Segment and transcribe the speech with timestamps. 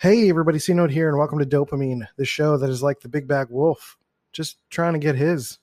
[0.00, 3.08] Hey, everybody, C Note here, and welcome to Dopamine, the show that is like the
[3.08, 3.98] big bag wolf,
[4.30, 5.58] just trying to get his.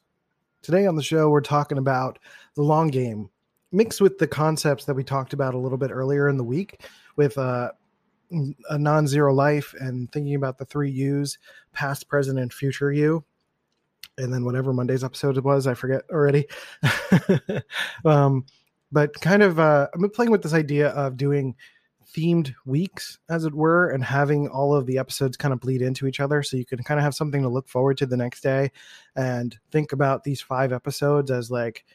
[0.61, 2.19] Today on the show, we're talking about
[2.55, 3.29] the long game,
[3.71, 6.85] mixed with the concepts that we talked about a little bit earlier in the week
[7.15, 7.71] with uh,
[8.69, 11.37] a non zero life and thinking about the three U's
[11.71, 13.23] past, present, and future you.
[14.17, 16.45] And then whatever Monday's episode was, I forget already.
[18.03, 18.45] um,
[18.91, 21.55] but kind of, uh, I'm playing with this idea of doing
[22.05, 26.07] themed weeks, as it were, and having all of the episodes kind of bleed into
[26.07, 26.43] each other.
[26.43, 28.71] So you can kind of have something to look forward to the next day
[29.15, 31.85] and think about these five episodes as like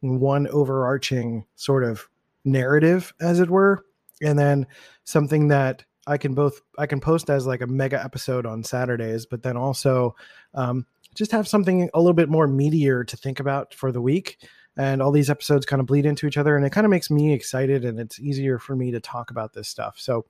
[0.00, 2.08] one overarching sort of
[2.44, 3.84] narrative, as it were.
[4.22, 4.66] And then
[5.04, 9.26] something that I can both I can post as like a mega episode on Saturdays,
[9.26, 10.16] but then also
[10.54, 14.38] um, just have something a little bit more meatier to think about for the week
[14.78, 17.10] and all these episodes kind of bleed into each other and it kind of makes
[17.10, 19.96] me excited and it's easier for me to talk about this stuff.
[19.98, 20.24] So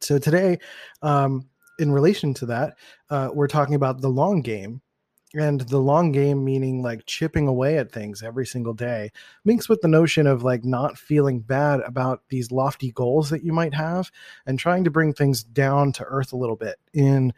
[0.00, 0.58] so today
[1.02, 1.46] um
[1.78, 2.74] in relation to that
[3.10, 4.80] uh we're talking about the long game
[5.34, 9.10] and the long game meaning like chipping away at things every single day
[9.44, 13.52] mixed with the notion of like not feeling bad about these lofty goals that you
[13.52, 14.10] might have
[14.46, 17.30] and trying to bring things down to earth a little bit in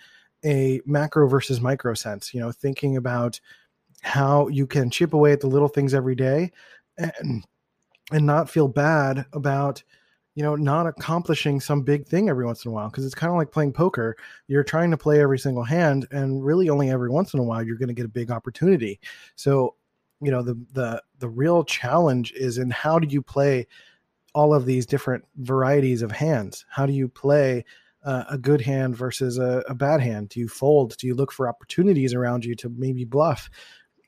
[0.44, 3.40] a macro versus micro sense you know thinking about
[4.06, 6.52] how you can chip away at the little things every day
[6.96, 7.44] and
[8.12, 9.82] and not feel bad about
[10.36, 13.32] you know not accomplishing some big thing every once in a while because it's kind
[13.32, 14.16] of like playing poker.
[14.46, 17.64] You're trying to play every single hand and really only every once in a while
[17.64, 19.00] you're going to get a big opportunity.
[19.34, 19.74] So
[20.20, 23.66] you know the the the real challenge is in how do you play
[24.34, 26.64] all of these different varieties of hands?
[26.68, 27.64] How do you play
[28.04, 30.28] uh, a good hand versus a, a bad hand?
[30.28, 30.96] Do you fold?
[30.98, 33.50] Do you look for opportunities around you to maybe bluff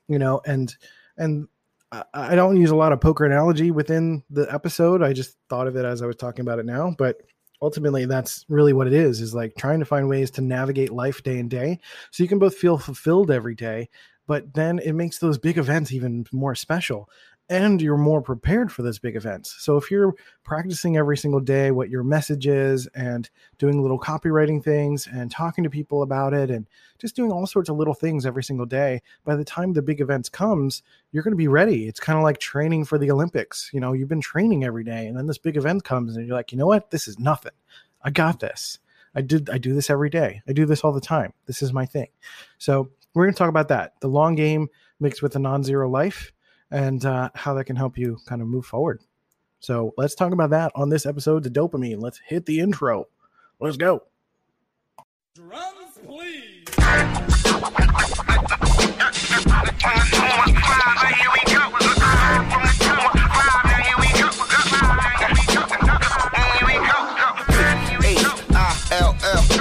[0.09, 0.75] you know, and
[1.17, 1.47] and
[2.13, 5.01] I don't use a lot of poker analogy within the episode.
[5.01, 7.21] I just thought of it as I was talking about it now, but
[7.61, 11.23] ultimately that's really what it is is like trying to find ways to navigate life
[11.23, 11.79] day and day
[12.11, 13.89] so you can both feel fulfilled every day
[14.27, 17.09] but then it makes those big events even more special
[17.49, 19.55] and you're more prepared for those big events.
[19.59, 23.27] So if you're practicing every single day what your message is and
[23.57, 26.67] doing little copywriting things and talking to people about it and
[26.99, 29.99] just doing all sorts of little things every single day, by the time the big
[29.99, 31.87] events comes, you're going to be ready.
[31.87, 33.71] It's kind of like training for the Olympics.
[33.73, 36.35] You know, you've been training every day and then this big event comes and you're
[36.35, 36.91] like, "You know what?
[36.91, 37.53] This is nothing.
[38.03, 38.77] I got this.
[39.15, 40.43] I did I do this every day.
[40.47, 41.33] I do this all the time.
[41.47, 42.09] This is my thing."
[42.59, 43.99] So, we're going to talk about that.
[44.01, 44.67] The long game
[44.99, 46.31] mixed with a non-zero life
[46.71, 49.01] and uh, how that can help you kind of move forward.
[49.59, 52.01] So let's talk about that on this episode of Dopamine.
[52.01, 53.07] Let's hit the intro.
[53.59, 54.03] Let's go.
[55.35, 56.65] Drums, please.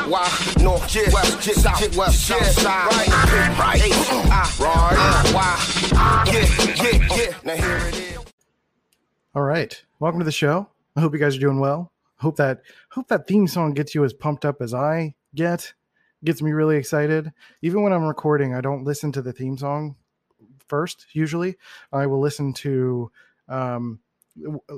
[0.09, 0.25] Why
[0.63, 3.09] north, west, south, west, south, side, right,
[3.59, 3.91] right,
[4.59, 6.47] right, why, yeah,
[6.85, 7.37] yeah, yeah.
[7.45, 8.19] Now here it is.
[9.35, 10.69] All right, welcome to the show.
[10.97, 11.93] I hope you guys are doing well.
[12.17, 15.73] Hope that hope that theme song gets you as pumped up as I get.
[16.25, 17.33] Gets me really excited.
[17.63, 19.97] Even when I'm recording, I don't listen to the theme song
[20.67, 21.07] first.
[21.13, 21.57] Usually,
[21.93, 23.11] I will listen to
[23.49, 23.99] um,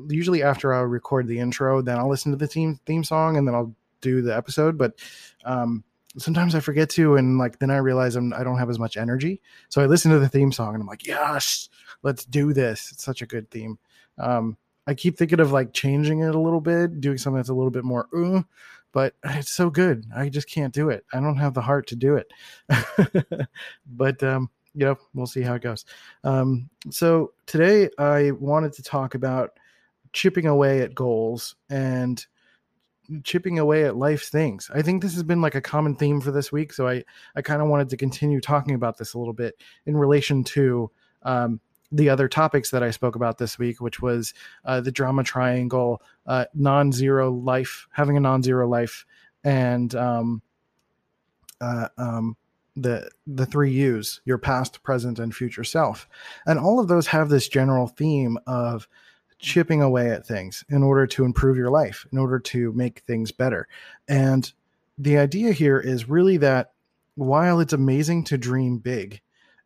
[0.09, 3.47] usually after I record the intro, then I'll listen to the theme theme song, and
[3.47, 4.99] then I'll do the episode, but
[5.45, 5.85] um,
[6.19, 8.97] sometimes I forget to, and like then I realize I'm I don't have as much
[8.97, 9.41] energy.
[9.69, 11.69] So I listen to the theme song and I'm like, yes,
[12.03, 12.91] let's do this.
[12.93, 13.79] It's such a good theme.
[14.19, 14.57] Um,
[14.87, 17.71] I keep thinking of like changing it a little bit, doing something that's a little
[17.71, 18.43] bit more, uh,
[18.93, 20.05] but it's so good.
[20.15, 21.05] I just can't do it.
[21.13, 22.33] I don't have the heart to do it.
[23.87, 25.85] but um, you know, we'll see how it goes.
[26.25, 29.53] Um, so today I wanted to talk about
[30.13, 32.25] chipping away at goals and
[33.25, 34.71] chipping away at life's things.
[34.75, 37.05] I think this has been like a common theme for this week, so I
[37.35, 40.91] I kind of wanted to continue talking about this a little bit in relation to
[41.23, 41.61] um,
[41.93, 44.33] the other topics that I spoke about this week, which was
[44.65, 49.05] uh, the drama triangle, uh, non-zero life, having a non-zero life,
[49.43, 50.43] and um,
[51.61, 52.37] uh, um,
[52.77, 56.09] the the three U's: your past, present, and future self.
[56.47, 58.89] And all of those have this general theme of
[59.41, 63.33] chipping away at things in order to improve your life, in order to make things
[63.33, 63.67] better.
[64.09, 64.53] And
[64.99, 66.73] the idea here is really that
[67.15, 69.21] while it's amazing to dream big,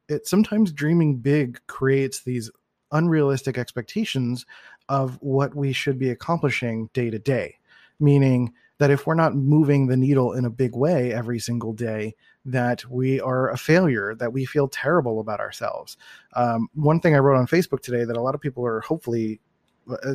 [0.09, 2.51] it sometimes dreaming big creates these
[2.93, 4.47] unrealistic expectations
[4.89, 7.59] of what we should be accomplishing day to day.
[7.99, 12.15] Meaning that if we're not moving the needle in a big way every single day,
[12.45, 15.97] that we are a failure, that we feel terrible about ourselves.
[16.35, 19.41] Um, one thing I wrote on Facebook today that a lot of people are hopefully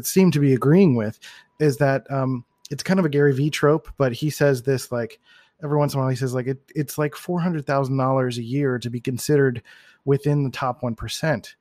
[0.01, 1.19] seem to be agreeing with
[1.59, 5.19] is that um, it's kind of a Gary V trope, but he says this like
[5.63, 6.09] every once in a while.
[6.09, 9.61] He says like it, it's like four hundred thousand dollars a year to be considered
[10.05, 11.55] within the top one percent,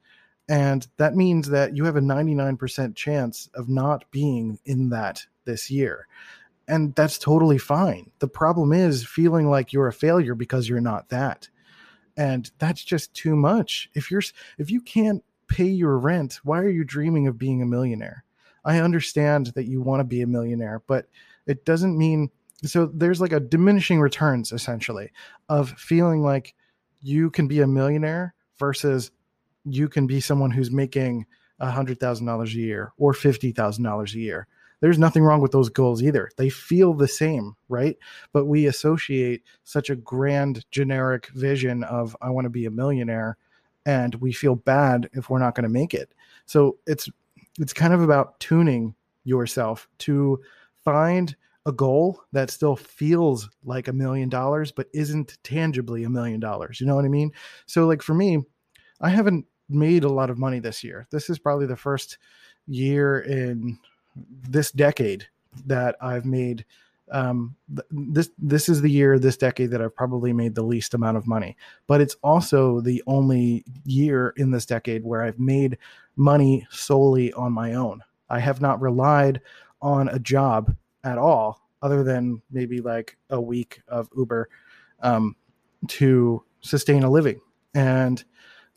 [0.49, 4.91] and that means that you have a ninety nine percent chance of not being in
[4.91, 6.07] that this year.
[6.69, 8.11] And that's totally fine.
[8.19, 11.49] The problem is feeling like you're a failure because you're not that.
[12.15, 13.89] And that's just too much.
[13.95, 14.23] If you're
[14.59, 18.25] if you can't pay your rent, why are you dreaming of being a millionaire?
[18.65, 21.07] I understand that you want to be a millionaire, but
[21.47, 22.31] it doesn't mean
[22.65, 25.13] so there's like a diminishing returns essentially
[25.49, 26.55] of feeling like
[27.01, 29.11] you can be a millionaire versus
[29.65, 31.27] you can be someone who's making
[31.61, 34.47] a hundred thousand dollars a year or fifty thousand dollars a year.
[34.81, 36.31] There's nothing wrong with those goals either.
[36.37, 37.97] They feel the same, right?
[38.33, 43.37] But we associate such a grand generic vision of I want to be a millionaire
[43.89, 46.15] and we feel bad if we're not going to make it.
[46.45, 47.09] So it's
[47.59, 48.95] it's kind of about tuning
[49.25, 50.39] yourself to
[50.85, 56.39] find a goal that still feels like a million dollars but isn't tangibly a million
[56.39, 56.81] dollars.
[56.81, 57.33] You know what I mean?
[57.65, 58.43] So like for me,
[59.01, 61.07] I haven't made a lot of money this year.
[61.11, 62.19] This is probably the first
[62.67, 63.79] year in
[64.51, 65.27] this decade
[65.65, 66.67] that I've made
[67.11, 67.55] um,
[67.91, 71.27] this this is the year this decade that I've probably made the least amount of
[71.27, 71.57] money.
[71.87, 75.79] But it's also the only year in this decade where I've made
[76.17, 78.03] money solely on my own.
[78.31, 79.41] I have not relied
[79.81, 80.75] on a job
[81.05, 84.49] at all, other than maybe like a week of Uber
[85.01, 85.37] um,
[85.89, 87.41] to sustain a living.
[87.75, 88.23] And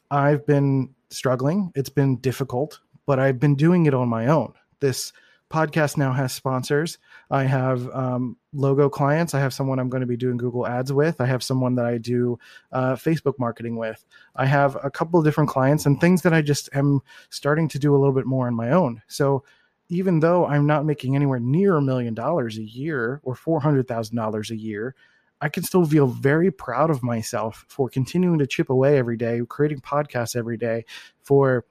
[0.10, 1.72] I've been struggling.
[1.76, 4.54] It's been difficult, but I've been doing it on my own.
[4.80, 5.14] This
[5.52, 6.98] podcast now has sponsors.
[7.30, 9.34] I have um, logo clients.
[9.34, 11.20] I have someone I'm going to be doing Google Ads with.
[11.22, 12.40] I have someone that I do
[12.72, 14.04] uh, Facebook marketing with.
[14.36, 17.80] I have a couple of different clients and things that I just am starting to
[17.80, 19.02] do a little bit more on my own.
[19.08, 19.44] So
[19.90, 24.56] even though I'm not making anywhere near a million dollars a year or $400,000 a
[24.56, 24.96] year,
[25.42, 29.42] I can still feel very proud of myself for continuing to chip away every day,
[29.50, 30.86] creating podcasts every day,
[31.24, 31.66] for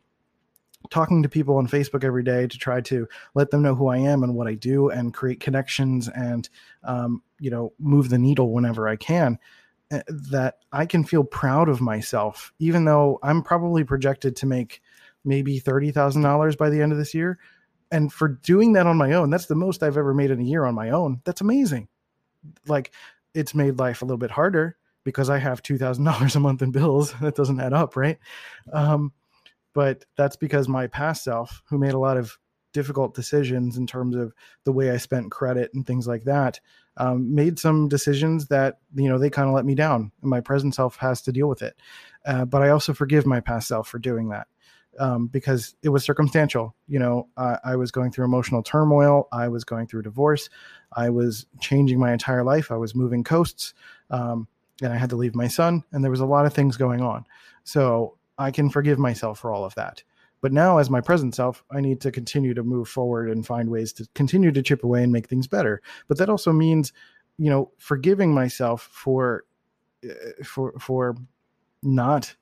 [0.91, 3.99] talking to people on Facebook every day to try to let them know who I
[3.99, 6.49] am and what I do and create connections and
[6.85, 9.39] um, you know move the needle whenever I can
[9.91, 14.83] eh, that I can feel proud of myself even though I'm probably projected to make
[15.25, 17.39] maybe $30,000 by the end of this year.
[17.93, 20.45] And for doing that on my own that's the most I've ever made in a
[20.45, 21.21] year on my own.
[21.25, 21.89] That's amazing.
[22.67, 22.93] Like
[23.35, 27.15] it's made life a little bit harder because I have $2,000 a month in bills.
[27.21, 28.19] That doesn't add up right?
[28.73, 29.13] Um,
[29.73, 32.39] but that's because my past self, who made a lot of
[32.73, 34.33] difficult decisions in terms of
[34.65, 36.61] the way I spent credit and things like that,
[36.97, 40.41] um, made some decisions that you know they kind of let me down, and my
[40.41, 41.77] present self has to deal with it.
[42.27, 44.47] Uh, but I also forgive my past self for doing that
[44.99, 46.75] um, because it was circumstantial.
[46.89, 49.29] You know, I, I was going through emotional turmoil.
[49.33, 50.49] I was going through divorce.
[50.93, 52.71] I was changing my entire life.
[52.71, 53.75] I was moving coasts,
[54.11, 54.49] um,
[54.83, 57.01] and I had to leave my son, and there was a lot of things going
[57.01, 57.25] on.
[57.65, 60.03] So I can forgive myself for all of that.
[60.41, 63.69] But now, as my present self, I need to continue to move forward and find
[63.69, 65.83] ways to continue to chip away and make things better.
[66.09, 66.95] But that also means,
[67.37, 69.45] you know, forgiving myself for,
[70.03, 71.17] uh, for, for
[71.83, 72.35] not,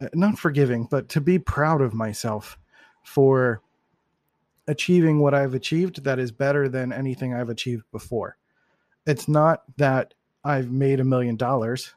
[0.00, 2.58] uh, not forgiving, but to be proud of myself
[3.04, 3.60] for
[4.68, 8.38] achieving what I've achieved that is better than anything I've achieved before.
[9.04, 10.14] It's not that
[10.44, 11.94] I've made a million dollars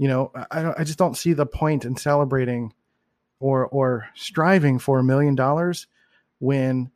[0.00, 2.72] you know, I, I just don't see the point in celebrating
[3.38, 5.86] or or striving for a million dollars
[6.38, 6.90] when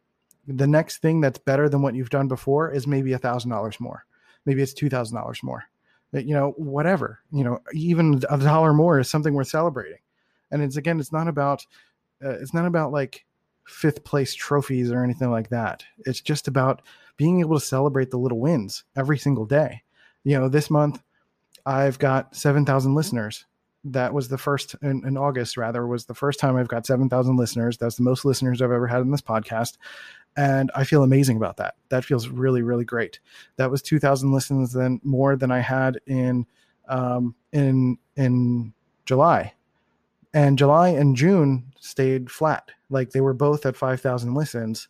[0.46, 3.78] the next thing that's better than what you've done before is maybe a thousand dollars
[3.78, 4.06] more
[4.46, 5.64] maybe it's two thousand dollars more.
[6.12, 9.98] You know whatever you know even a dollar more is something worth celebrating.
[10.50, 11.66] And it's again it's not about
[12.24, 13.26] uh, it's not about like
[13.66, 15.84] fifth place trophies or anything like that.
[16.06, 16.80] It's just about
[17.18, 19.82] being able to celebrate the little wins every single day.
[20.22, 21.02] You know this month
[21.66, 23.46] I've got 7,000 listeners.
[23.84, 27.36] That was the first in, in, August, rather, was the first time I've got 7,000
[27.36, 27.76] listeners.
[27.76, 29.76] That's the most listeners I've ever had in this podcast.
[30.36, 31.74] And I feel amazing about that.
[31.90, 33.20] That feels really, really great.
[33.56, 36.46] That was 2,000 listens than more than I had in
[36.88, 38.72] um, in in
[39.06, 39.54] July.
[40.32, 42.70] And July and June stayed flat.
[42.90, 44.88] Like they were both at 5,000 listens.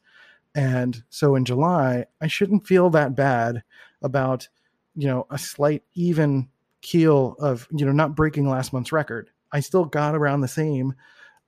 [0.55, 3.63] And so in July, I shouldn't feel that bad
[4.03, 4.49] about,
[4.95, 6.49] you know, a slight even
[6.85, 9.31] keel of you know not breaking last month's record.
[9.51, 10.95] I still got around the same,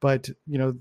[0.00, 0.76] but you know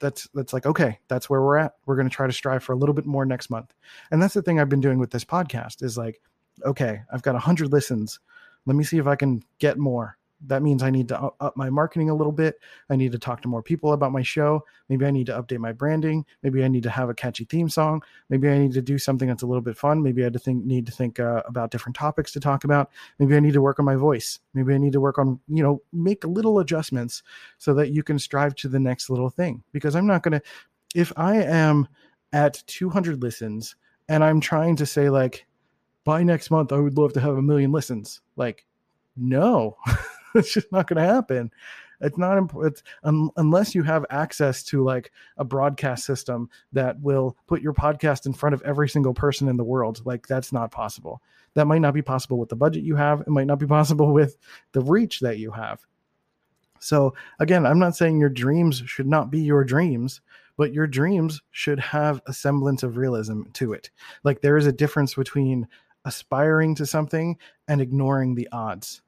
[0.00, 1.76] that's that's like okay, that's where we're at.
[1.86, 3.72] We're going to try to strive for a little bit more next month.
[4.10, 6.20] And that's the thing I've been doing with this podcast is like
[6.66, 8.20] okay, I've got 100 listens.
[8.66, 10.18] Let me see if I can get more.
[10.46, 12.58] That means I need to up my marketing a little bit.
[12.90, 14.64] I need to talk to more people about my show.
[14.88, 16.24] Maybe I need to update my branding.
[16.42, 18.02] Maybe I need to have a catchy theme song.
[18.28, 20.02] Maybe I need to do something that's a little bit fun.
[20.02, 22.90] Maybe I to think, need to think uh, about different topics to talk about.
[23.18, 24.40] Maybe I need to work on my voice.
[24.54, 27.22] Maybe I need to work on, you know, make little adjustments
[27.58, 29.62] so that you can strive to the next little thing.
[29.72, 30.42] Because I'm not going to,
[30.94, 31.88] if I am
[32.32, 33.76] at 200 listens
[34.08, 35.46] and I'm trying to say, like,
[36.04, 38.20] by next month, I would love to have a million listens.
[38.36, 38.66] Like,
[39.16, 39.76] no,
[40.34, 41.50] it's just not going to happen.
[42.00, 47.36] It's not important um, unless you have access to like a broadcast system that will
[47.46, 50.02] put your podcast in front of every single person in the world.
[50.04, 51.22] Like that's not possible.
[51.54, 53.20] That might not be possible with the budget you have.
[53.20, 54.36] It might not be possible with
[54.72, 55.80] the reach that you have.
[56.80, 60.20] So again, I'm not saying your dreams should not be your dreams,
[60.56, 63.90] but your dreams should have a semblance of realism to it.
[64.24, 65.68] Like there is a difference between
[66.04, 69.02] aspiring to something and ignoring the odds.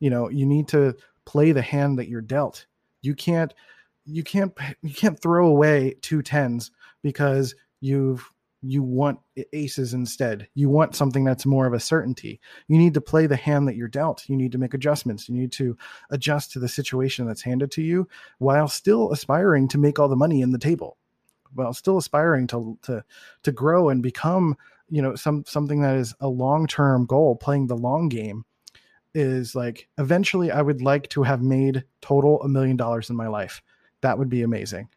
[0.00, 2.66] You know, you need to play the hand that you're dealt.
[3.02, 3.54] You can't
[4.04, 4.52] you can't
[4.82, 6.70] you can't throw away two tens
[7.02, 8.28] because you've
[8.62, 9.18] you want
[9.54, 10.46] aces instead.
[10.54, 12.40] You want something that's more of a certainty.
[12.68, 14.28] You need to play the hand that you're dealt.
[14.28, 15.30] You need to make adjustments.
[15.30, 15.78] You need to
[16.10, 18.06] adjust to the situation that's handed to you
[18.38, 20.98] while still aspiring to make all the money in the table.
[21.54, 23.04] While still aspiring to to
[23.42, 24.56] to grow and become
[24.88, 28.44] you know some something that is a long-term goal playing the long game
[29.14, 33.28] is like eventually i would like to have made total a million dollars in my
[33.28, 33.62] life.
[34.00, 34.88] That would be amazing.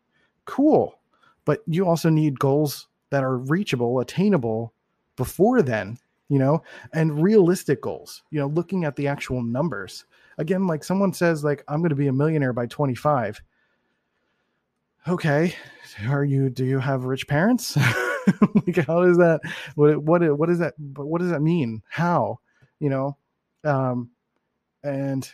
[0.45, 0.97] Cool.
[1.45, 4.73] But you also need goals that are reachable attainable
[5.15, 5.97] before then
[6.29, 10.05] you know and realistic goals you know looking at the actual numbers.
[10.37, 13.41] Again like someone says like i'm going to be a millionaire by 25
[15.07, 15.55] okay.
[16.07, 17.77] Are you do you have rich parents?
[18.65, 19.41] Like how does that
[19.75, 21.81] what what what does that what does that mean?
[21.89, 22.39] How?
[22.79, 23.17] You know
[23.63, 24.09] um
[24.83, 25.31] and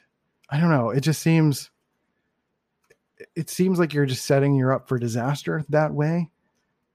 [0.49, 1.71] i don't know it just seems
[3.35, 6.29] it seems like you're just setting you up for disaster that way.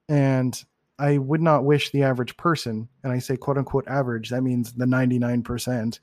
[0.09, 0.63] And
[0.99, 4.73] i would not wish the average person and i say quote unquote average that means
[4.73, 5.99] the 99%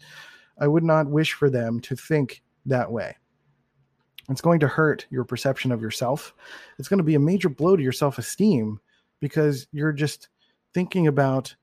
[0.59, 3.15] i would not wish for them to think that way.
[4.29, 6.33] It's going to hurt your perception of yourself.
[6.77, 8.79] It's going to be a major blow to your self-esteem
[9.19, 10.29] because you're just
[10.73, 11.53] thinking about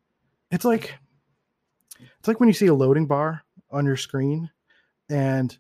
[0.51, 0.95] it's like
[2.19, 4.51] it's like when you see a loading bar on your screen
[5.09, 5.59] and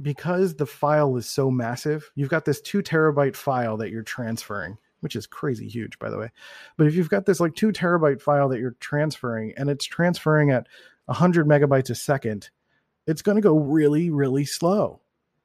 [0.00, 4.76] because the file is so massive you've got this 2 terabyte file that you're transferring
[5.00, 6.30] which is crazy huge by the way.
[6.78, 10.50] But if you've got this like 2 terabyte file that you're transferring and it's transferring
[10.50, 10.66] at
[11.06, 12.50] 100 megabytes a second
[13.06, 15.00] it's going to go really really slow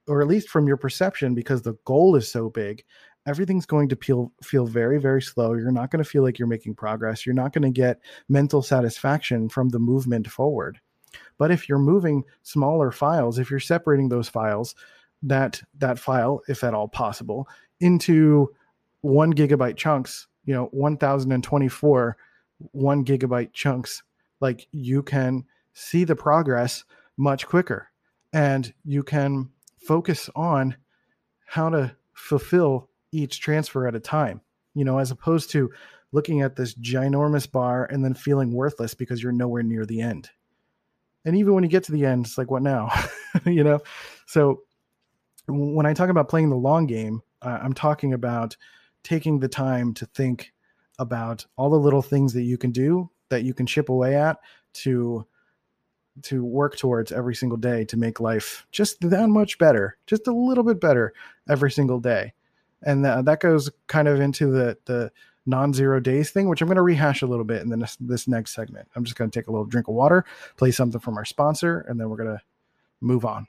[0.07, 2.83] or at least from your perception because the goal is so big
[3.27, 5.53] everything's going to feel feel very very slow.
[5.53, 7.25] You're not going to feel like you're making progress.
[7.25, 10.79] You're not going to get mental satisfaction from the movement forward
[11.39, 14.75] but if you're moving smaller files if you're separating those files
[15.23, 17.47] that that file if at all possible
[17.79, 18.53] into
[19.01, 22.17] 1 gigabyte chunks you know 1024
[22.71, 24.03] 1 gigabyte chunks
[24.39, 25.43] like you can
[25.73, 26.83] see the progress
[27.17, 27.89] much quicker
[28.33, 30.75] and you can focus on
[31.45, 34.41] how to fulfill each transfer at a time,
[34.75, 35.71] you know, as opposed to
[36.11, 40.29] looking at this ginormous bar and then feeling worthless because you're nowhere near the end.
[41.25, 42.91] And even when you get to the end, it's like, what now?
[43.45, 43.81] you know?
[44.25, 44.61] So
[45.47, 48.55] when I talk about playing the long game, uh, I'm talking about
[49.03, 50.53] taking the time to think
[50.97, 54.37] about all the little things that you can do that you can chip away at
[54.73, 55.25] to
[56.21, 60.33] to work towards every single day to make life just that much better just a
[60.33, 61.13] little bit better
[61.47, 62.33] every single day
[62.83, 65.09] and th- that goes kind of into the the
[65.49, 68.53] non-zero days thing, which I'm going to rehash a little bit in this, this next
[68.53, 68.87] segment.
[68.95, 70.23] I'm just going to take a little drink of water,
[70.57, 72.41] play something from our sponsor, and then we're going to
[73.01, 73.47] move on.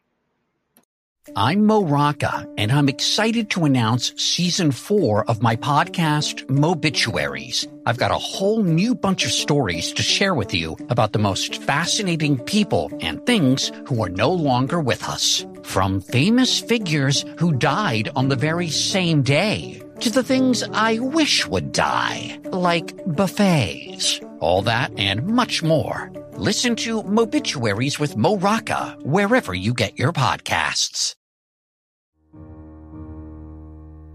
[1.37, 7.66] I'm Mo Rocca, and I'm excited to announce season four of my podcast, Mobituaries.
[7.85, 11.62] I've got a whole new bunch of stories to share with you about the most
[11.62, 15.45] fascinating people and things who are no longer with us.
[15.62, 21.47] From famous figures who died on the very same day to the things I wish
[21.47, 24.21] would die, like buffets.
[24.40, 26.11] All that and much more.
[26.33, 31.14] Listen to Mobituaries with Mo Rocca wherever you get your podcasts.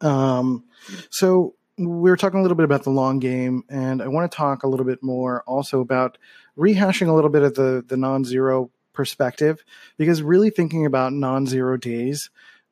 [0.00, 0.64] Um,
[1.10, 4.36] so we were talking a little bit about the long game, and I want to
[4.36, 6.18] talk a little bit more also about
[6.56, 9.62] rehashing a little bit of the the non-zero perspective
[9.98, 12.30] because really thinking about non-zero days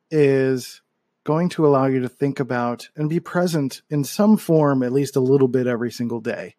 [0.09, 0.81] is
[1.23, 5.15] going to allow you to think about and be present in some form at least
[5.15, 6.55] a little bit every single day.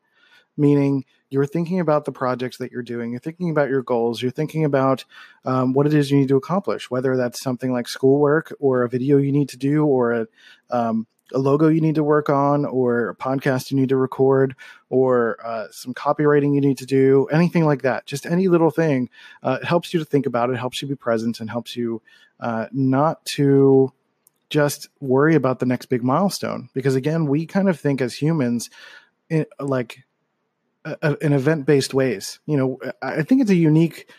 [0.57, 3.11] Meaning you're thinking about the projects that you're doing.
[3.11, 4.23] You're thinking about your goals.
[4.23, 5.05] You're thinking about
[5.45, 8.89] um, what it is you need to accomplish whether that's something like schoolwork or a
[8.89, 10.27] video you need to do or a,
[10.71, 14.55] um, a logo you need to work on or a podcast you need to record
[14.91, 18.07] or uh, some copywriting you need to do anything like that.
[18.07, 19.11] Just any little thing
[19.43, 22.01] uh, it helps you to think about it helps you be present and helps you
[22.39, 23.93] uh, not to
[24.49, 26.69] just worry about the next big milestone.
[26.73, 28.71] Because again we kind of think as humans
[29.29, 30.06] in, like
[31.21, 32.39] in event based ways.
[32.47, 34.11] You know, I think it's a unique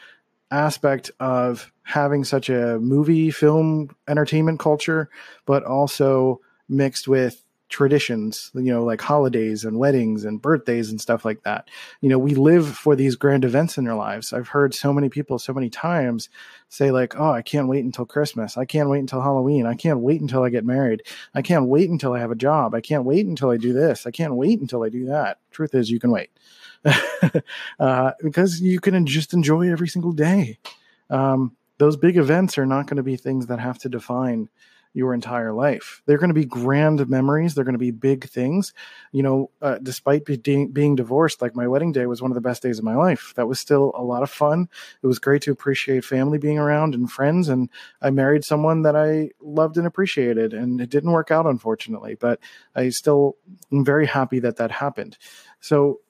[0.52, 5.10] aspect of having such a movie, film, entertainment culture,
[5.46, 11.26] but also mixed with traditions, you know, like holidays and weddings and birthdays and stuff
[11.26, 11.70] like that.
[12.02, 14.32] You know, we live for these grand events in our lives.
[14.34, 16.30] I've heard so many people so many times
[16.70, 18.58] say like, "Oh, I can't wait until Christmas.
[18.58, 19.66] I can't wait until Halloween.
[19.66, 21.04] I can't wait until I get married.
[21.36, 22.74] I can't wait until I have a job.
[22.74, 24.08] I can't wait until I do this.
[24.08, 26.30] I can't wait until I do that." Truth is, you can wait.
[27.80, 30.58] uh, because you can just enjoy every single day.
[31.10, 34.50] Um, those big events are not going to be things that have to define
[34.94, 36.02] your entire life.
[36.06, 37.54] They're going to be grand memories.
[37.54, 38.74] They're going to be big things.
[39.12, 42.42] You know, uh, despite being being divorced, like my wedding day was one of the
[42.42, 43.34] best days of my life.
[43.36, 44.70] That was still a lot of fun.
[45.02, 47.50] It was great to appreciate family being around and friends.
[47.50, 47.70] And
[48.02, 50.54] I married someone that I loved and appreciated.
[50.54, 52.40] And it didn't work out, unfortunately, but
[52.76, 53.38] I still
[53.72, 55.18] am very happy that that happened.
[55.60, 56.02] So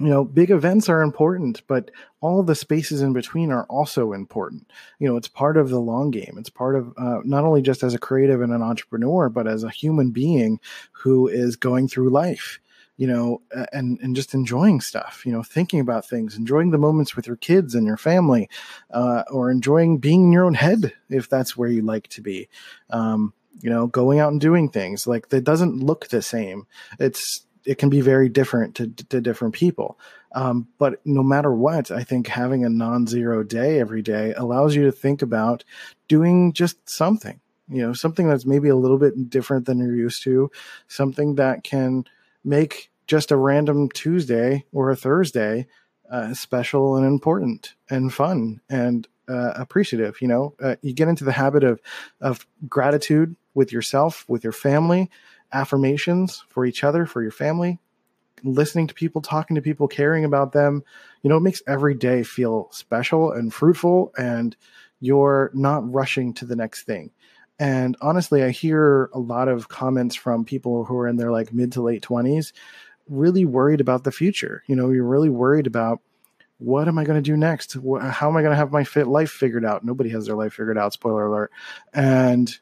[0.00, 1.90] you know big events are important but
[2.20, 4.70] all the spaces in between are also important.
[4.98, 6.36] You know it's part of the long game.
[6.38, 9.64] It's part of uh, not only just as a creative and an entrepreneur but as
[9.64, 10.60] a human being
[10.92, 12.60] who is going through life
[12.96, 13.40] you know
[13.72, 17.36] and and just enjoying stuff you know thinking about things enjoying the moments with your
[17.36, 18.48] kids and your family
[18.90, 22.48] uh, or enjoying being in your own head if that's where you like to be.
[22.90, 26.66] Um, you know going out and doing things like that doesn't look the same.
[26.98, 29.98] It's it can be very different to, to different people.
[30.32, 34.84] Um, but no matter what, I think having a non-zero day every day allows you
[34.84, 35.64] to think about
[36.06, 40.22] doing just something, you know, something that's maybe a little bit different than you're used
[40.24, 40.50] to,
[40.86, 42.04] something that can
[42.44, 45.66] make just a random Tuesday or a Thursday
[46.10, 50.20] uh, special and important and fun and uh, appreciative.
[50.20, 51.80] You know, uh, you get into the habit of
[52.20, 55.10] of gratitude with yourself, with your family,
[55.52, 57.78] affirmations for each other, for your family,
[58.42, 60.84] listening to people, talking to people, caring about them.
[61.22, 64.56] You know, it makes every day feel special and fruitful, and
[65.00, 67.10] you're not rushing to the next thing.
[67.58, 71.52] And honestly, I hear a lot of comments from people who are in their like
[71.52, 72.52] mid to late 20s,
[73.08, 74.62] really worried about the future.
[74.66, 76.00] You know, you're really worried about
[76.58, 77.74] what am I going to do next?
[77.74, 79.84] How am I going to have my fit life figured out?
[79.84, 81.52] Nobody has their life figured out, spoiler alert.
[81.92, 82.56] And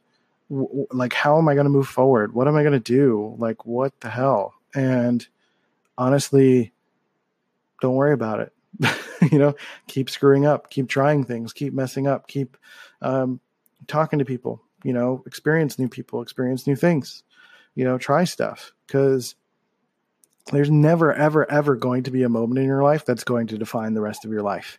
[0.49, 2.35] like how am i going to move forward?
[2.35, 3.35] What am i going to do?
[3.39, 4.55] Like what the hell?
[4.75, 5.27] And
[5.99, 6.73] honestly
[7.81, 8.53] don't worry about it.
[9.33, 9.55] You know
[9.89, 12.57] keep screwing up keep trying things keep messing up keep
[13.01, 13.41] um,
[13.87, 17.25] talking to people you know experience new people experience new things
[17.75, 18.73] you know try stuff.
[18.87, 19.35] Because
[20.53, 23.59] there's never ever ever going to be a moment in your life that's going to
[23.59, 24.79] define the rest of your life.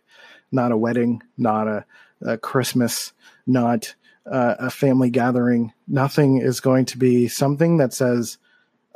[0.52, 1.84] Not a wedding not a,
[2.22, 3.12] a christmas
[3.46, 3.94] not
[4.30, 8.38] uh, a family gathering, nothing is going to be something that says,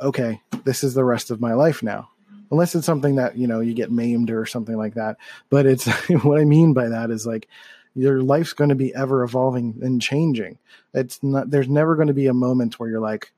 [0.01, 2.09] okay, this is the rest of my life now.
[2.51, 5.17] Unless it's something that, you know, you get maimed or something like that.
[5.49, 5.87] But it's
[6.23, 7.47] what I mean by that is like
[7.95, 10.59] your life's going to be ever evolving and changing.
[10.93, 13.31] It's not, there's never going to be a moment where you're like,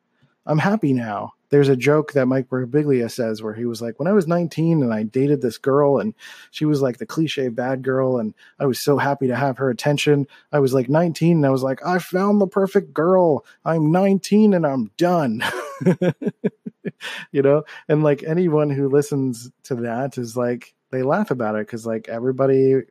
[0.46, 4.10] I'm happy now there's a joke that Mike Birbiglia says where he was like, when
[4.10, 6.14] I was 19 and I dated this girl and
[6.52, 9.70] she was like the cliche bad girl and I was so happy to have her
[9.70, 10.28] attention.
[10.52, 13.46] I was like 19 and I was like, I found the perfect girl.
[13.64, 15.46] I'm 19 and I'm done.
[17.32, 21.66] you know, and like anyone who listens to that is like, they laugh about it
[21.66, 22.86] because like everybody you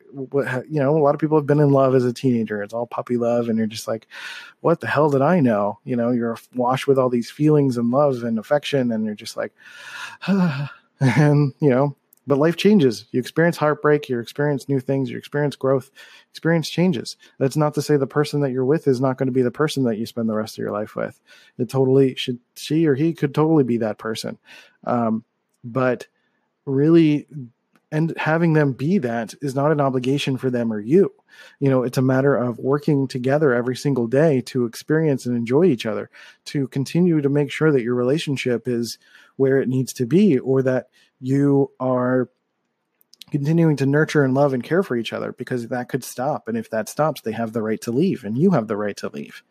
[0.69, 2.63] know a lot of people have been in love as a teenager.
[2.63, 4.07] It's all puppy love and you're just like
[4.61, 5.79] what the hell did i know?
[5.85, 9.37] You know you're washed with all these feelings and love and affection and you're just
[9.37, 9.53] like
[11.01, 13.05] and you know but life changes.
[13.13, 15.91] You experience heartbreak you experience new things you experience growth
[16.31, 17.17] experience changes.
[17.39, 19.51] That's not to say the person that you're with is not going to be the
[19.51, 21.21] person that you spend the rest of your life with.
[21.59, 24.39] It totally should she or he could totally be that person.
[24.85, 25.25] Um,
[25.63, 26.07] but
[26.67, 27.27] really
[27.95, 31.15] and having them be that is not an obligation for them or you.
[31.61, 35.67] You know it's a matter of working together every single day to experience and enjoy
[35.67, 36.11] each other
[36.47, 38.99] to continue to make sure that your relationship is
[39.37, 40.89] where it needs to be or that
[41.21, 42.29] you are
[43.31, 46.59] continuing to nurture and love and care for each other because that could stop and
[46.59, 49.09] if that stops they have the right to leave and you have the right to
[49.09, 49.45] leave.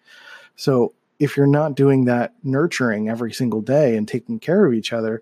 [0.58, 4.92] So if you're not doing that nurturing every single day and taking care of each
[4.92, 5.22] other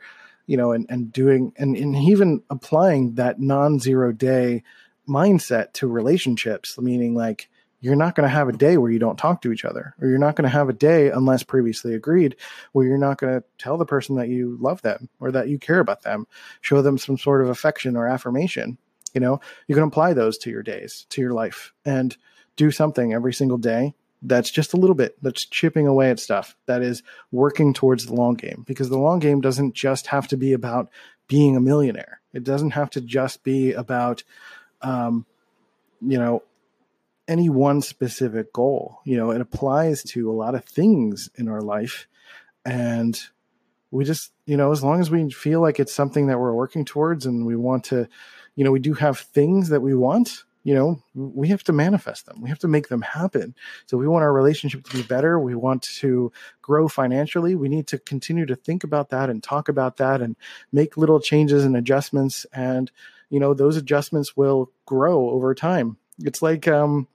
[0.52, 4.64] you know, and, and doing and, and even applying that non-zero day
[5.08, 9.16] mindset to relationships, meaning like you're not going to have a day where you don't
[9.16, 12.36] talk to each other, or you're not going to have a day unless previously agreed
[12.74, 15.58] where you're not going to tell the person that you love them or that you
[15.58, 16.28] care about them,
[16.60, 18.78] show them some sort of affection or affirmation.
[19.14, 22.18] You know, you can apply those to your days, to your life, and
[22.58, 26.56] do something every single day that's just a little bit that's chipping away at stuff
[26.68, 30.38] that is working towards the long game because the long game doesn't just have to
[30.38, 30.90] be about
[31.28, 32.22] being a millionaire.
[32.34, 34.24] It doesn't have to just be about
[34.82, 35.26] um,
[36.02, 36.44] you know
[37.28, 39.00] any one specific goal.
[39.06, 42.08] You know it applies to a lot of things in our life
[42.66, 43.20] and
[43.92, 46.86] we just you know as long as we feel like it's something that we're working
[46.86, 48.08] towards and we want to
[48.56, 52.26] you know we do have things that we want you know, we have to manifest
[52.28, 52.42] them.
[52.42, 53.56] We have to make them happen.
[53.88, 55.40] So we want our relationship to be better.
[55.40, 57.56] We want to grow financially.
[57.56, 60.36] We need to continue to think about that and talk about that and
[60.72, 62.46] make little changes and adjustments.
[62.54, 62.92] And,
[63.30, 65.98] you know, those adjustments will grow over time.
[66.20, 67.08] It's like, um,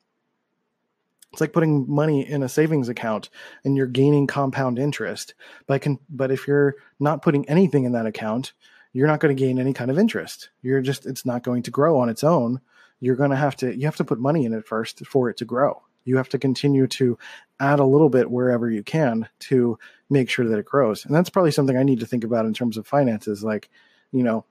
[1.32, 3.28] it's like putting money in a savings account
[3.62, 5.35] and you're gaining compound interest.
[5.66, 8.54] But can, but if you're not putting anything in that account,
[8.92, 10.48] you're not going to gain any kind of interest.
[10.62, 12.61] You're just, it's not going to grow on its own
[13.00, 15.37] you're going to have to you have to put money in it first for it
[15.38, 15.82] to grow.
[16.04, 17.18] You have to continue to
[17.59, 19.78] add a little bit wherever you can to
[20.09, 21.04] make sure that it grows.
[21.04, 23.68] And that's probably something i need to think about in terms of finances like
[24.12, 24.44] you know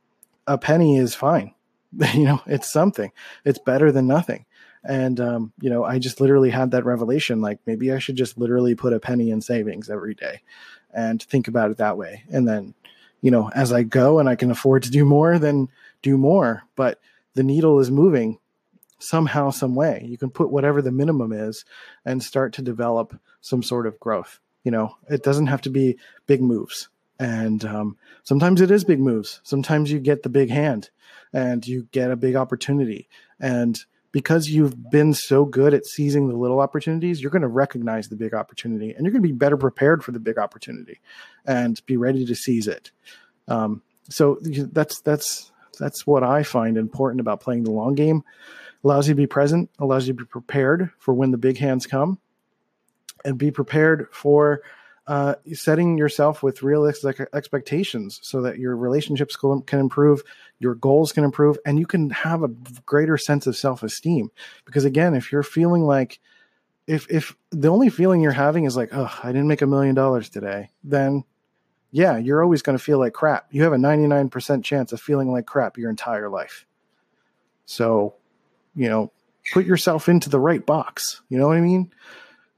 [0.47, 1.53] a penny is fine.
[2.13, 3.12] You know it's something.
[3.45, 4.45] It's better than nothing.
[4.84, 8.38] And um, you know i just literally had that revelation like maybe i should just
[8.38, 10.41] literally put a penny in savings every day
[10.93, 12.23] and think about it that way.
[12.29, 12.75] And then
[13.21, 15.69] you know as i go and i can afford to do more then
[16.03, 16.63] do more.
[16.75, 16.99] But
[17.36, 18.39] the needle is moving
[19.00, 20.06] somehow, some way.
[20.06, 21.65] You can put whatever the minimum is
[22.06, 24.39] and start to develop some sort of growth.
[24.63, 26.89] You know, it doesn't have to be big moves.
[27.19, 29.39] And um, sometimes it is big moves.
[29.43, 30.89] Sometimes you get the big hand
[31.32, 33.08] and you get a big opportunity.
[33.39, 33.80] And
[34.12, 38.15] because you've been so good at seizing the little opportunities, you're going to recognize the
[38.15, 41.00] big opportunity and you're going to be better prepared for the big opportunity
[41.45, 42.91] and be ready to seize it.
[43.48, 48.24] Um, so that's that's that's what I find important about playing the long game.
[48.84, 51.88] Allows you to be present, allows you to be prepared for when the big hands
[51.88, 52.20] come,
[53.24, 54.62] and be prepared for
[55.08, 60.24] uh, setting yourself with realistic expectations so that your relationships can improve,
[60.60, 62.48] your goals can improve, and you can have a
[62.86, 64.32] greater sense of self esteem.
[64.66, 66.20] Because again, if you're feeling like,
[66.88, 69.96] if if the only feeling you're having is like, oh, I didn't make a million
[69.96, 71.24] dollars today, then
[71.95, 73.47] yeah, you're always going to feel like crap.
[73.51, 76.65] You have a 99% chance of feeling like crap your entire life.
[77.65, 78.15] So,
[78.75, 79.13] you know,
[79.53, 81.21] put yourself into the right box.
[81.29, 81.93] You know what I mean?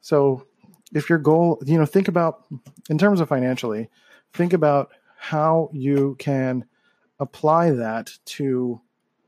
[0.02, 0.48] So,
[0.92, 2.46] if your goal, you know, think about
[2.90, 3.92] in terms of financially,
[4.34, 6.66] think about how you can
[7.20, 8.82] apply that to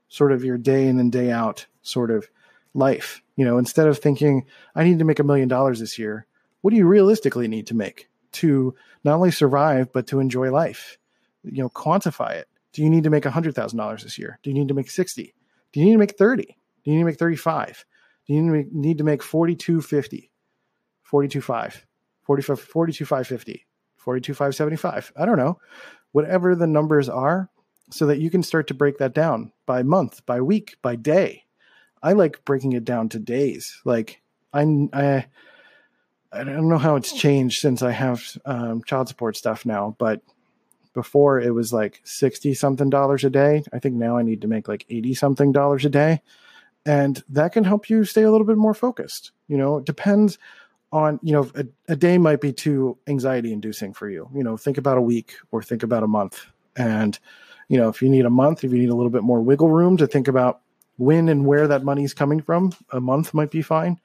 [0.07, 2.27] sort of your day in and day out sort of
[2.73, 3.21] life.
[3.35, 6.25] You know, instead of thinking, I need to make a million dollars this year,
[6.61, 8.08] what do you realistically need to make?
[8.33, 10.97] To not only survive but to enjoy life.
[11.43, 12.47] You know quantify it.
[12.73, 14.39] Do you need to make $100000 this year?
[14.43, 15.33] Do you need to make 60
[15.71, 17.85] do you need to make 30 do you need to make 35
[18.27, 20.31] do you need to make, need to make 4250
[21.03, 21.85] 425
[22.23, 23.65] 45 42550
[23.97, 25.59] 42575 i don't know.
[26.11, 27.49] Whatever the numbers are
[27.91, 31.43] so that you can start to break that down by month by week by day.
[32.01, 33.79] I like breaking it down to days.
[33.85, 34.21] Like
[34.53, 34.61] i
[34.93, 35.25] i
[36.31, 40.21] I don't know how it's changed since I have um, child support stuff now, but
[40.93, 43.63] before it was like 60 something dollars a day.
[43.71, 46.21] I think now I need to make like 80 something dollars a day.
[46.85, 49.31] And that can help you stay a little bit more focused.
[49.47, 50.37] You know, it depends
[50.91, 54.29] on, you know, a, a day might be too anxiety inducing for you.
[54.33, 57.19] You know, think about a week or think about a month and
[57.69, 59.69] you know, if you need a month, if you need a little bit more wiggle
[59.69, 60.61] room to think about
[60.97, 63.99] when and where that money's coming from, a month might be fine.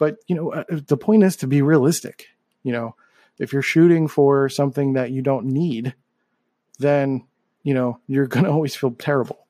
[0.00, 2.28] But, you know, uh, the point is to be realistic.
[2.62, 2.96] You know,
[3.38, 5.94] if you're shooting for something that you don't need,
[6.78, 7.26] then,
[7.62, 9.46] you know, you're going to always feel terrible.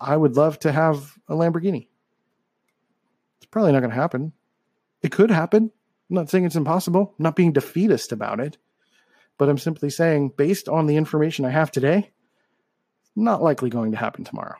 [0.00, 1.88] I would love to have a Lamborghini.
[3.38, 4.32] It's probably not going to happen.
[5.02, 5.72] It could happen.
[6.08, 7.12] I'm not saying it's impossible.
[7.18, 8.56] I'm not being defeatist about it.
[9.36, 12.12] But I'm simply saying, based on the information I have today,
[13.16, 14.54] not likely going to happen tomorrow.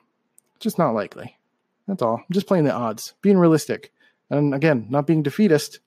[0.59, 1.39] Just not likely.
[1.87, 2.17] That's all.
[2.17, 3.93] I'm just playing the odds, being realistic.
[4.39, 5.81] And again, not being defeatist,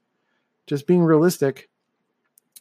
[0.65, 1.69] just being realistic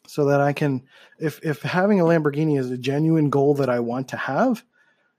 [0.07, 0.85] so that I can
[1.19, 4.65] if if having a Lamborghini is a genuine goal that I want to have,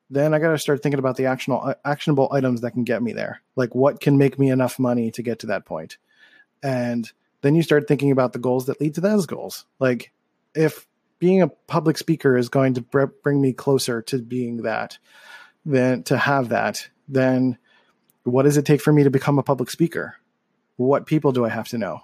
[0.10, 3.04] then I got to start thinking about the actionable uh, actionable items that can get
[3.04, 3.42] me there.
[3.56, 5.98] Like what can make me enough money to get to that point.
[6.64, 9.66] And then you start thinking about the goals that lead to those goals.
[9.80, 10.12] Like
[10.56, 10.88] if
[11.20, 14.98] being a public speaker is going to br- bring me closer to being that,
[15.66, 17.58] then to have that, then
[18.24, 20.18] what does it take for me to become a public speaker?
[20.78, 22.02] What people do I have to know?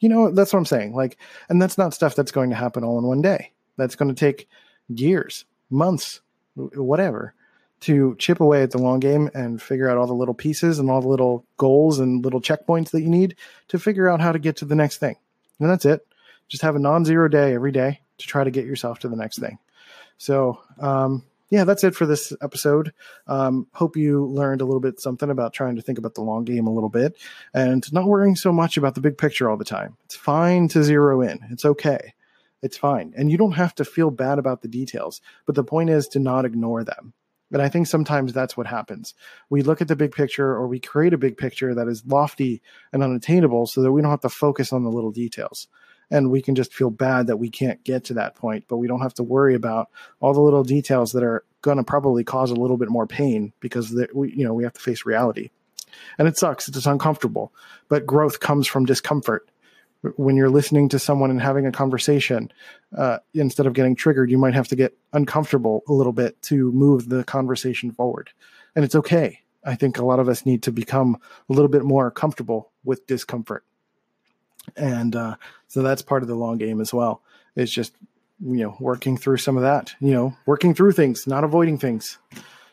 [0.00, 0.94] You know, that's what I'm saying.
[0.94, 1.18] Like,
[1.48, 3.52] and that's not stuff that's going to happen all in one day.
[3.76, 4.48] That's going to take
[4.88, 6.20] years, months,
[6.54, 7.34] whatever
[7.80, 10.90] to chip away at the long game and figure out all the little pieces and
[10.90, 13.36] all the little goals and little checkpoints that you need
[13.68, 15.16] to figure out how to get to the next thing.
[15.60, 16.06] And that's it.
[16.48, 19.16] Just have a non zero day every day to try to get yourself to the
[19.16, 19.58] next thing.
[20.16, 22.92] So, um, yeah, that's it for this episode.
[23.26, 26.44] Um, hope you learned a little bit something about trying to think about the long
[26.44, 27.16] game a little bit
[27.54, 29.96] and not worrying so much about the big picture all the time.
[30.04, 31.40] It's fine to zero in.
[31.50, 32.14] It's okay.
[32.62, 33.14] It's fine.
[33.16, 35.20] And you don't have to feel bad about the details.
[35.46, 37.14] But the point is to not ignore them.
[37.50, 39.14] And I think sometimes that's what happens.
[39.48, 42.60] We look at the big picture or we create a big picture that is lofty
[42.92, 45.66] and unattainable so that we don't have to focus on the little details
[46.10, 48.88] and we can just feel bad that we can't get to that point but we
[48.88, 49.88] don't have to worry about
[50.20, 53.52] all the little details that are going to probably cause a little bit more pain
[53.60, 55.50] because we you know we have to face reality.
[56.18, 57.52] And it sucks it's uncomfortable
[57.88, 59.48] but growth comes from discomfort.
[60.14, 62.52] When you're listening to someone and having a conversation
[62.96, 66.70] uh, instead of getting triggered you might have to get uncomfortable a little bit to
[66.72, 68.30] move the conversation forward.
[68.76, 69.40] And it's okay.
[69.64, 71.18] I think a lot of us need to become
[71.48, 73.64] a little bit more comfortable with discomfort
[74.76, 77.22] and uh, so that's part of the long game as well.
[77.56, 77.94] It's just
[78.40, 79.94] you know working through some of that.
[80.00, 82.18] You know, working through things, not avoiding things.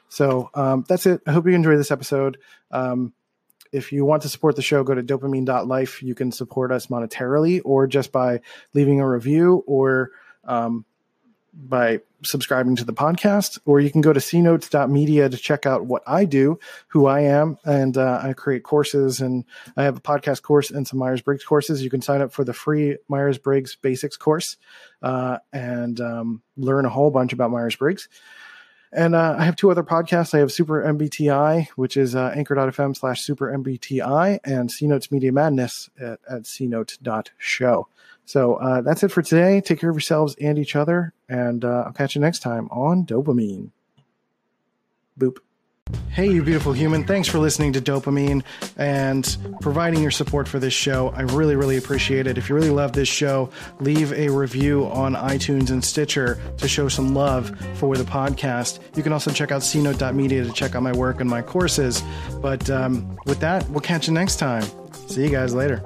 [0.10, 1.22] So um, that's it.
[1.28, 2.38] I hope you enjoyed this episode.
[2.72, 3.14] Um,
[3.72, 6.02] if you want to support the show, go to dopeamine.life.
[6.02, 8.40] You can support us monetarily or just by
[8.74, 10.12] leaving a review or
[10.46, 10.86] um,
[11.56, 16.04] by subscribing to the podcast, or you can go to cnotes.media to check out what
[16.06, 19.46] I do, who I am, and uh, I create courses and
[19.78, 21.84] I have a podcast course and some Myers Briggs courses.
[21.84, 24.58] You can sign up for the free Myers Briggs Basics course
[25.02, 28.10] uh, and um, learn a whole bunch about Myers Briggs.
[28.92, 30.34] And uh, I have two other podcasts.
[30.34, 35.34] I have Super MBTI, which is uh, anchor.fm slash super MBTI, and C Notes Media
[35.34, 37.88] Madness at, at cnote.show.
[38.26, 39.62] So uh, that's it for today.
[39.62, 43.06] Take care of yourselves and each other, and uh, I'll catch you next time on
[43.06, 43.70] Dopamine.
[45.18, 45.38] Boop.
[46.10, 47.04] Hey, you beautiful human.
[47.04, 48.44] Thanks for listening to Dopamine
[48.78, 51.10] and providing your support for this show.
[51.10, 52.38] I really, really appreciate it.
[52.38, 56.88] If you really love this show, leave a review on iTunes and Stitcher to show
[56.88, 58.80] some love for the podcast.
[58.96, 62.02] You can also check out cnote.media to check out my work and my courses.
[62.42, 64.64] But um, with that, we'll catch you next time.
[65.08, 65.84] See you guys later.